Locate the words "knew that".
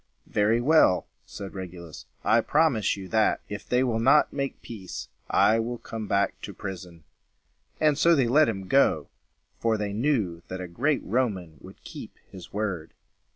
9.93-10.59